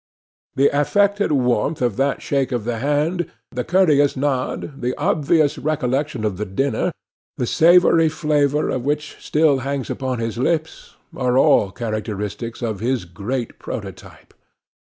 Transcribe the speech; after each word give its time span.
The 0.55 0.69
affected 0.75 1.31
warmth 1.31 1.79
of 1.79 1.95
that 1.97 2.23
shake 2.23 2.51
of 2.51 2.63
the 2.65 2.79
hand, 2.79 3.29
the 3.51 3.63
courteous 3.63 4.17
nod, 4.17 4.81
the 4.81 4.95
obvious 4.97 5.59
recollection 5.59 6.25
of 6.25 6.37
the 6.37 6.45
dinner, 6.47 6.91
the 7.37 7.45
savoury 7.45 8.09
flavour 8.09 8.71
of 8.71 8.83
which 8.83 9.17
still 9.19 9.59
hangs 9.59 9.91
upon 9.91 10.17
his 10.17 10.39
lips, 10.39 10.95
are 11.15 11.37
all 11.37 11.69
characteristics 11.69 12.63
of 12.63 12.79
his 12.79 13.05
great 13.05 13.59
prototype. 13.59 14.33